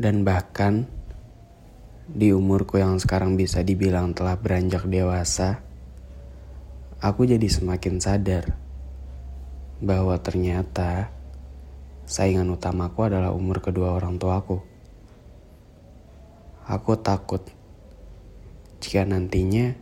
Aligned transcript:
Dan 0.00 0.24
bahkan, 0.24 0.88
di 2.08 2.32
umurku 2.32 2.80
yang 2.80 2.96
sekarang 2.96 3.36
bisa 3.36 3.60
dibilang 3.60 4.16
telah 4.16 4.40
beranjak 4.40 4.88
dewasa, 4.88 5.60
aku 7.04 7.28
jadi 7.28 7.44
semakin 7.44 8.00
sadar 8.00 8.56
bahwa 9.84 10.16
ternyata 10.24 11.12
saingan 12.08 12.48
utamaku 12.48 13.12
adalah 13.12 13.36
umur 13.36 13.60
kedua 13.60 13.92
orang 13.92 14.16
tuaku. 14.16 14.64
Aku 16.64 16.96
takut 16.96 17.44
jika 18.80 19.04
nantinya 19.04 19.76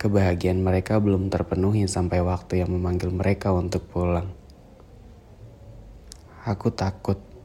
kebahagiaan 0.00 0.64
mereka 0.64 0.96
belum 1.04 1.28
terpenuhi 1.28 1.84
sampai 1.84 2.24
waktu 2.24 2.64
yang 2.64 2.72
memanggil 2.72 3.12
mereka 3.12 3.52
untuk 3.52 3.84
pulang. 3.92 4.32
Aku 6.48 6.72
takut 6.72 7.35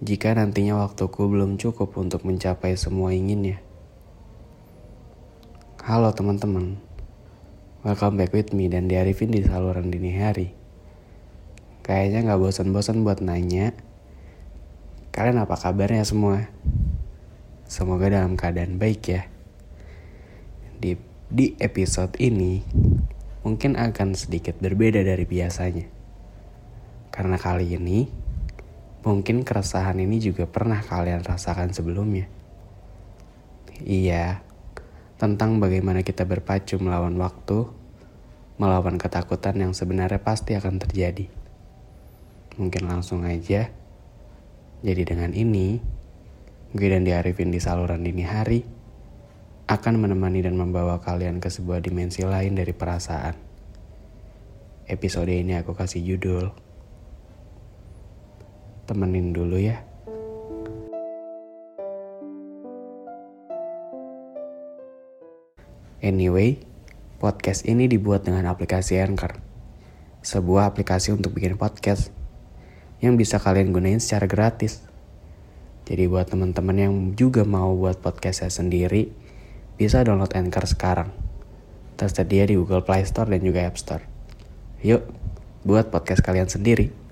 jika 0.00 0.32
nantinya 0.32 0.80
waktuku 0.80 1.28
belum 1.28 1.60
cukup 1.60 1.92
untuk 2.00 2.24
mencapai 2.24 2.72
semua 2.72 3.12
inginnya. 3.12 3.60
Halo 5.84 6.08
teman-teman, 6.16 6.80
welcome 7.84 8.16
back 8.16 8.32
with 8.32 8.56
me 8.56 8.72
dan 8.72 8.88
diarifin 8.88 9.28
di 9.28 9.44
saluran 9.44 9.92
dini 9.92 10.16
hari. 10.16 10.56
Kayaknya 11.84 12.32
gak 12.32 12.40
bosan-bosan 12.40 13.04
buat 13.04 13.20
nanya, 13.20 13.76
kalian 15.12 15.44
apa 15.44 15.60
kabarnya 15.60 16.08
semua? 16.08 16.48
Semoga 17.68 18.08
dalam 18.08 18.40
keadaan 18.40 18.80
baik 18.80 19.04
ya. 19.04 19.28
Di, 20.80 20.96
di 21.28 21.60
episode 21.60 22.16
ini, 22.16 22.64
mungkin 23.44 23.76
akan 23.76 24.16
sedikit 24.16 24.56
berbeda 24.64 25.04
dari 25.04 25.28
biasanya. 25.28 25.84
Karena 27.12 27.36
kali 27.36 27.76
ini, 27.76 28.19
Mungkin 29.00 29.48
keresahan 29.48 29.96
ini 29.96 30.20
juga 30.20 30.44
pernah 30.44 30.84
kalian 30.84 31.24
rasakan 31.24 31.72
sebelumnya. 31.72 32.28
Iya, 33.80 34.44
tentang 35.16 35.56
bagaimana 35.56 36.04
kita 36.04 36.28
berpacu 36.28 36.76
melawan 36.76 37.16
waktu, 37.16 37.64
melawan 38.60 39.00
ketakutan 39.00 39.56
yang 39.56 39.72
sebenarnya 39.72 40.20
pasti 40.20 40.52
akan 40.52 40.76
terjadi. 40.84 41.32
Mungkin 42.60 42.84
langsung 42.84 43.24
aja. 43.24 43.72
Jadi 44.84 45.02
dengan 45.08 45.32
ini, 45.32 45.80
gue 46.76 46.88
dan 46.92 47.00
diarifin 47.00 47.48
di 47.48 47.60
saluran 47.60 48.04
dini 48.04 48.24
hari 48.28 48.60
akan 49.64 49.96
menemani 49.96 50.44
dan 50.44 50.60
membawa 50.60 51.00
kalian 51.00 51.40
ke 51.40 51.48
sebuah 51.48 51.80
dimensi 51.80 52.20
lain 52.20 52.52
dari 52.52 52.76
perasaan. 52.76 53.32
Episode 54.84 55.32
ini 55.32 55.56
aku 55.56 55.72
kasih 55.72 56.04
judul 56.04 56.69
temenin 58.90 59.30
dulu 59.30 59.54
ya. 59.54 59.86
Anyway, 66.02 66.58
podcast 67.22 67.62
ini 67.70 67.86
dibuat 67.86 68.26
dengan 68.26 68.50
aplikasi 68.50 68.98
Anchor. 68.98 69.38
Sebuah 70.26 70.74
aplikasi 70.74 71.14
untuk 71.14 71.38
bikin 71.38 71.54
podcast 71.54 72.10
yang 72.98 73.14
bisa 73.14 73.38
kalian 73.38 73.70
gunain 73.70 74.02
secara 74.02 74.26
gratis. 74.26 74.82
Jadi 75.86 76.10
buat 76.10 76.26
teman-teman 76.26 76.74
yang 76.74 76.94
juga 77.14 77.46
mau 77.46 77.78
buat 77.78 78.02
podcastnya 78.02 78.50
sendiri, 78.50 79.14
bisa 79.78 80.02
download 80.02 80.34
Anchor 80.34 80.66
sekarang. 80.66 81.14
Tersedia 81.94 82.42
di 82.42 82.58
Google 82.58 82.82
Play 82.82 83.06
Store 83.06 83.30
dan 83.30 83.38
juga 83.46 83.62
App 83.62 83.78
Store. 83.78 84.02
Yuk, 84.82 85.06
buat 85.62 85.94
podcast 85.94 86.26
kalian 86.26 86.50
sendiri. 86.50 87.09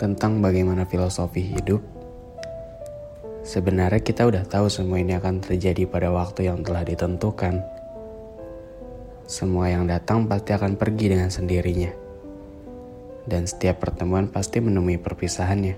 Tentang 0.00 0.40
bagaimana 0.40 0.88
filosofi 0.88 1.44
hidup, 1.44 1.84
sebenarnya 3.44 4.00
kita 4.00 4.24
udah 4.24 4.48
tahu 4.48 4.72
semua 4.72 4.96
ini 4.96 5.12
akan 5.12 5.44
terjadi 5.44 5.84
pada 5.84 6.08
waktu 6.08 6.48
yang 6.48 6.64
telah 6.64 6.88
ditentukan. 6.88 7.60
Semua 9.28 9.68
yang 9.68 9.84
datang 9.84 10.24
pasti 10.24 10.56
akan 10.56 10.80
pergi 10.80 11.12
dengan 11.12 11.28
sendirinya. 11.28 11.92
Dan 13.28 13.44
setiap 13.44 13.84
pertemuan 13.84 14.32
pasti 14.32 14.64
menemui 14.64 14.96
perpisahannya. 14.96 15.76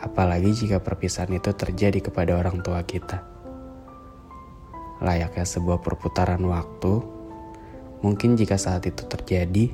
Apalagi 0.00 0.64
jika 0.64 0.80
perpisahan 0.80 1.36
itu 1.36 1.52
terjadi 1.52 2.00
kepada 2.00 2.40
orang 2.40 2.64
tua 2.64 2.80
kita. 2.80 3.20
Layaknya 5.04 5.44
sebuah 5.44 5.84
perputaran 5.84 6.40
waktu, 6.48 6.92
mungkin 8.00 8.40
jika 8.40 8.56
saat 8.56 8.88
itu 8.88 9.04
terjadi, 9.04 9.68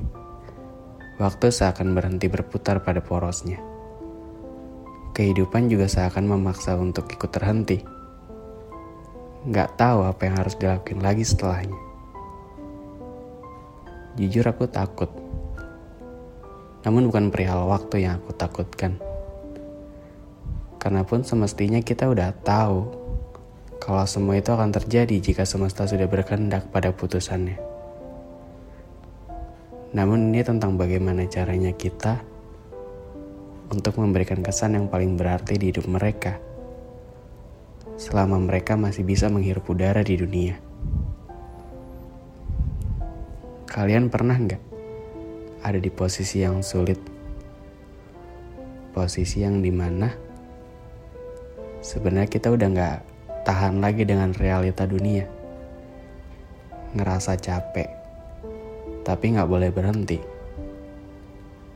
waktu 1.21 1.53
seakan 1.53 1.93
berhenti 1.93 2.25
berputar 2.25 2.81
pada 2.81 2.97
porosnya. 2.97 3.61
Kehidupan 5.13 5.69
juga 5.69 5.85
seakan 5.85 6.25
memaksa 6.25 6.73
untuk 6.81 7.05
ikut 7.13 7.29
terhenti. 7.29 7.77
Gak 9.53 9.77
tahu 9.77 10.01
apa 10.01 10.21
yang 10.25 10.35
harus 10.41 10.57
dilakukan 10.57 10.97
lagi 10.97 11.21
setelahnya. 11.21 11.77
Jujur 14.17 14.49
aku 14.49 14.65
takut. 14.65 15.13
Namun 16.81 17.13
bukan 17.13 17.29
perihal 17.29 17.69
waktu 17.69 18.09
yang 18.09 18.17
aku 18.17 18.33
takutkan. 18.33 18.97
Karena 20.81 21.05
pun 21.05 21.21
semestinya 21.21 21.77
kita 21.85 22.09
udah 22.09 22.33
tahu 22.41 22.89
kalau 23.77 24.05
semua 24.09 24.41
itu 24.41 24.49
akan 24.49 24.73
terjadi 24.73 25.21
jika 25.21 25.45
semesta 25.45 25.85
sudah 25.85 26.09
berkehendak 26.09 26.73
pada 26.73 26.89
putusannya. 26.89 27.70
Namun 29.91 30.31
ini 30.31 30.39
tentang 30.39 30.79
bagaimana 30.79 31.27
caranya 31.27 31.75
kita 31.75 32.23
untuk 33.67 33.99
memberikan 33.99 34.39
kesan 34.39 34.79
yang 34.79 34.87
paling 34.87 35.19
berarti 35.19 35.59
di 35.59 35.67
hidup 35.67 35.83
mereka. 35.83 36.39
Selama 37.99 38.39
mereka 38.39 38.79
masih 38.79 39.03
bisa 39.03 39.27
menghirup 39.27 39.67
udara 39.67 39.99
di 39.99 40.15
dunia. 40.15 40.55
Kalian 43.67 44.07
pernah 44.07 44.39
nggak 44.39 44.63
ada 45.59 45.79
di 45.79 45.91
posisi 45.91 46.39
yang 46.39 46.63
sulit? 46.63 46.99
Posisi 48.95 49.43
yang 49.43 49.59
di 49.59 49.71
mana 49.75 50.07
sebenarnya 51.83 52.31
kita 52.31 52.47
udah 52.47 52.67
nggak 52.71 52.97
tahan 53.43 53.83
lagi 53.83 54.07
dengan 54.07 54.31
realita 54.31 54.87
dunia. 54.87 55.27
Ngerasa 56.95 57.35
capek 57.39 58.00
tapi 59.11 59.35
nggak 59.35 59.51
boleh 59.51 59.75
berhenti. 59.75 60.23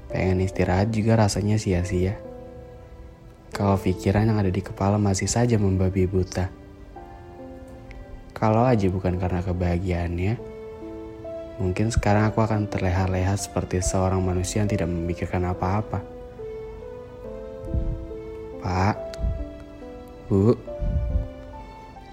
Pengen 0.08 0.40
istirahat 0.40 0.88
juga 0.96 1.20
rasanya 1.20 1.60
sia-sia. 1.60 2.16
Kalau 3.52 3.76
pikiran 3.76 4.32
yang 4.32 4.40
ada 4.40 4.48
di 4.48 4.64
kepala 4.64 4.96
masih 4.96 5.28
saja 5.28 5.60
membabi 5.60 6.08
buta. 6.08 6.48
Kalau 8.32 8.64
aja 8.64 8.88
bukan 8.88 9.20
karena 9.20 9.44
kebahagiaannya, 9.44 10.34
mungkin 11.60 11.92
sekarang 11.92 12.32
aku 12.32 12.40
akan 12.40 12.72
terleha-leha 12.72 13.36
seperti 13.36 13.84
seorang 13.84 14.24
manusia 14.24 14.64
yang 14.64 14.72
tidak 14.72 14.88
memikirkan 14.88 15.44
apa-apa. 15.52 16.00
Pak, 18.64 18.96
Bu, 20.32 20.56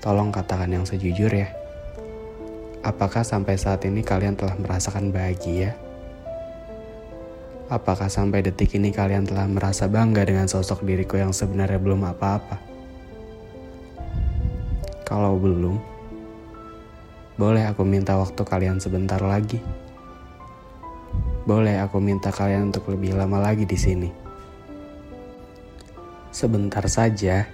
tolong 0.02 0.34
katakan 0.34 0.74
yang 0.74 0.82
sejujur 0.82 1.30
ya. 1.30 1.61
Apakah 2.82 3.22
sampai 3.22 3.54
saat 3.54 3.86
ini 3.86 4.02
kalian 4.02 4.34
telah 4.34 4.58
merasakan 4.58 5.14
bahagia? 5.14 5.78
Apakah 7.70 8.10
sampai 8.10 8.42
detik 8.42 8.74
ini 8.74 8.90
kalian 8.90 9.22
telah 9.22 9.46
merasa 9.46 9.86
bangga 9.86 10.26
dengan 10.26 10.50
sosok 10.50 10.82
diriku 10.82 11.14
yang 11.14 11.30
sebenarnya 11.30 11.78
belum 11.78 12.02
apa-apa? 12.10 12.58
Kalau 15.06 15.38
belum, 15.38 15.78
boleh 17.38 17.70
aku 17.70 17.86
minta 17.86 18.18
waktu 18.18 18.42
kalian 18.42 18.82
sebentar 18.82 19.22
lagi. 19.22 19.62
Boleh 21.46 21.78
aku 21.86 22.02
minta 22.02 22.34
kalian 22.34 22.74
untuk 22.74 22.90
lebih 22.90 23.14
lama 23.14 23.38
lagi 23.38 23.62
di 23.62 23.78
sini. 23.78 24.10
Sebentar 26.34 26.82
saja, 26.90 27.46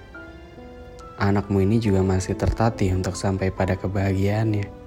anakmu 1.20 1.60
ini 1.60 1.76
juga 1.84 2.00
masih 2.00 2.32
tertatih 2.32 2.96
untuk 2.96 3.12
sampai 3.12 3.52
pada 3.52 3.76
kebahagiaannya. 3.76 4.77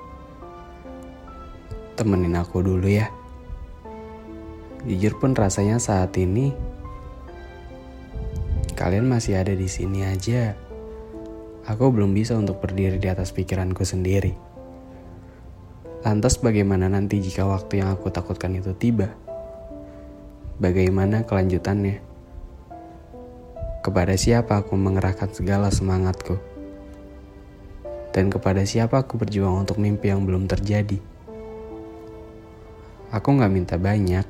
Temenin 1.99 2.39
aku 2.39 2.63
dulu 2.63 2.87
ya. 2.87 3.11
Jujur 4.87 5.21
pun 5.21 5.37
rasanya 5.37 5.77
saat 5.77 6.15
ini 6.17 6.55
kalian 8.73 9.05
masih 9.05 9.37
ada 9.37 9.53
di 9.53 9.69
sini 9.69 10.01
aja. 10.01 10.57
Aku 11.69 11.93
belum 11.93 12.17
bisa 12.17 12.33
untuk 12.33 12.57
berdiri 12.57 12.97
di 12.97 13.05
atas 13.05 13.29
pikiranku 13.29 13.85
sendiri. 13.85 14.33
Lantas 16.01 16.41
bagaimana 16.41 16.89
nanti 16.89 17.21
jika 17.21 17.45
waktu 17.45 17.85
yang 17.85 17.93
aku 17.93 18.09
takutkan 18.09 18.57
itu 18.57 18.73
tiba? 18.73 19.13
Bagaimana 20.57 21.29
kelanjutannya? 21.29 22.01
Kepada 23.85 24.17
siapa 24.17 24.65
aku 24.65 24.73
mengerahkan 24.73 25.29
segala 25.29 25.69
semangatku? 25.69 26.41
Dan 28.09 28.33
kepada 28.33 28.65
siapa 28.65 28.97
aku 29.05 29.21
berjuang 29.21 29.61
untuk 29.61 29.77
mimpi 29.77 30.09
yang 30.09 30.25
belum 30.25 30.49
terjadi? 30.49 31.10
Aku 33.11 33.35
gak 33.35 33.51
minta 33.51 33.75
banyak, 33.75 34.23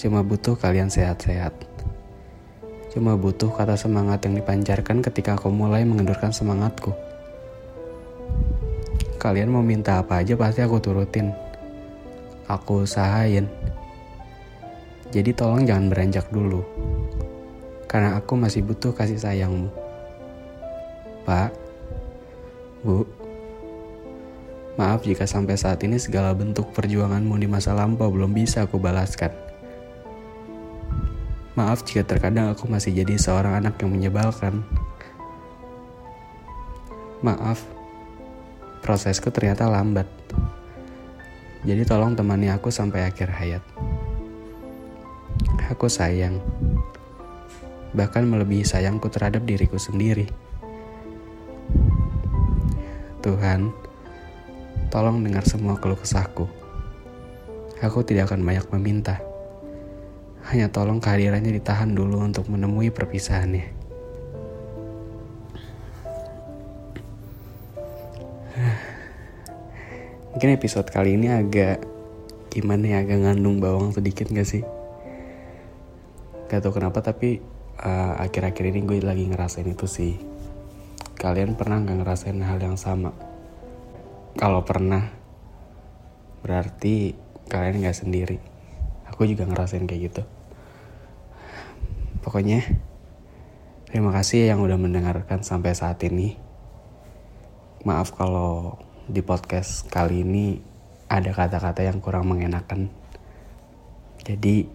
cuma 0.00 0.24
butuh 0.24 0.56
kalian 0.56 0.88
sehat-sehat. 0.88 1.52
Cuma 2.88 3.20
butuh 3.20 3.52
kata 3.52 3.76
semangat 3.76 4.24
yang 4.24 4.40
dipancarkan 4.40 5.04
ketika 5.04 5.36
aku 5.36 5.52
mulai 5.52 5.84
mengendurkan 5.84 6.32
semangatku. 6.32 6.96
Kalian 9.20 9.52
mau 9.52 9.60
minta 9.60 10.00
apa 10.00 10.24
aja 10.24 10.40
pasti 10.40 10.64
aku 10.64 10.80
turutin. 10.80 11.36
Aku 12.48 12.88
usahain. 12.88 13.44
Jadi 15.12 15.30
tolong 15.36 15.68
jangan 15.68 15.92
beranjak 15.92 16.32
dulu. 16.32 16.64
Karena 17.84 18.16
aku 18.16 18.40
masih 18.40 18.64
butuh 18.64 18.96
kasih 18.96 19.20
sayangmu. 19.20 19.68
Pak, 21.28 21.52
Bu, 22.80 23.04
maaf 24.78 25.02
jika 25.02 25.26
sampai 25.26 25.58
saat 25.58 25.82
ini 25.82 25.98
segala 25.98 26.36
bentuk 26.36 26.70
perjuanganmu 26.70 27.34
di 27.40 27.48
masa 27.50 27.74
lampau 27.74 28.12
belum 28.12 28.30
bisa 28.30 28.68
aku 28.68 28.78
balaskan. 28.78 29.32
Maaf 31.58 31.82
jika 31.82 32.06
terkadang 32.06 32.54
aku 32.54 32.70
masih 32.70 32.94
jadi 32.94 33.18
seorang 33.18 33.58
anak 33.58 33.80
yang 33.82 33.90
menyebalkan. 33.90 34.62
Maaf 37.20 37.80
prosesku 38.80 39.28
ternyata 39.30 39.68
lambat. 39.68 40.08
Jadi 41.60 41.84
tolong 41.84 42.16
temani 42.16 42.48
aku 42.48 42.72
sampai 42.72 43.04
akhir 43.04 43.28
hayat. 43.28 43.62
Aku 45.68 45.86
sayang, 45.86 46.40
bahkan 47.92 48.26
melebihi 48.26 48.64
sayangku 48.64 49.06
terhadap 49.12 49.44
diriku 49.44 49.76
sendiri. 49.76 50.26
Tuhan, 53.20 53.70
tolong 54.90 55.22
dengar 55.22 55.46
semua 55.46 55.78
keluh 55.78 55.94
kesahku. 55.94 56.50
Aku 57.78 58.02
tidak 58.02 58.28
akan 58.28 58.42
banyak 58.42 58.66
meminta. 58.74 59.22
Hanya 60.50 60.68
tolong 60.68 60.98
kehadirannya 60.98 61.54
ditahan 61.54 61.94
dulu 61.94 62.26
untuk 62.26 62.50
menemui 62.50 62.90
perpisahannya. 62.90 63.70
Mungkin 70.34 70.50
episode 70.58 70.90
kali 70.90 71.14
ini 71.14 71.30
agak 71.30 71.86
gimana 72.50 72.98
ya 72.98 73.06
agak 73.06 73.22
ngandung 73.22 73.62
bawang 73.62 73.94
sedikit 73.94 74.26
gak 74.26 74.48
sih? 74.48 74.66
Gak 76.50 76.66
tau 76.66 76.74
kenapa 76.74 76.98
tapi 76.98 77.38
uh, 77.78 78.18
akhir-akhir 78.18 78.64
uh, 78.66 78.70
ini 78.74 78.80
gue 78.82 78.98
lagi 79.06 79.24
ngerasain 79.30 79.70
itu 79.70 79.86
sih. 79.86 80.18
Kalian 81.14 81.54
pernah 81.54 81.78
gak 81.78 82.02
ngerasain 82.02 82.42
hal 82.42 82.58
yang 82.58 82.74
sama? 82.74 83.29
Kalau 84.38 84.62
pernah, 84.62 85.10
berarti 86.46 87.18
kalian 87.50 87.82
gak 87.82 87.98
sendiri. 87.98 88.38
Aku 89.10 89.26
juga 89.26 89.42
ngerasain 89.42 89.90
kayak 89.90 90.02
gitu. 90.06 90.22
Pokoknya, 92.22 92.62
terima 93.90 94.14
kasih 94.14 94.46
yang 94.54 94.62
udah 94.62 94.78
mendengarkan 94.78 95.42
sampai 95.42 95.74
saat 95.74 95.98
ini. 96.06 96.38
Maaf 97.82 98.14
kalau 98.14 98.78
di 99.10 99.24
podcast 99.24 99.88
kali 99.90 100.22
ini 100.22 100.62
ada 101.10 101.34
kata-kata 101.34 101.82
yang 101.82 101.98
kurang 101.98 102.30
mengenakan. 102.30 102.92
Jadi, 104.22 104.70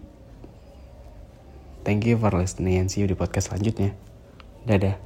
thank 1.86 2.04
you 2.04 2.20
for 2.20 2.34
listening 2.36 2.76
and 2.76 2.92
see 2.92 3.00
you 3.00 3.08
di 3.08 3.16
podcast 3.16 3.48
selanjutnya. 3.48 3.96
Dadah. 4.68 5.05